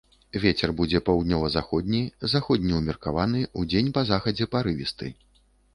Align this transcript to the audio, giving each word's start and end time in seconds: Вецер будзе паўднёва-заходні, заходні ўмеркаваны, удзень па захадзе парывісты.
Вецер 0.43 0.71
будзе 0.79 1.01
паўднёва-заходні, 1.09 2.01
заходні 2.33 2.73
ўмеркаваны, 2.81 3.45
удзень 3.63 3.95
па 4.01 4.09
захадзе 4.13 4.53
парывісты. 4.57 5.17